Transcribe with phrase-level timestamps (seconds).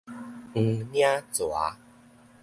[0.53, 1.77] 黃領蛇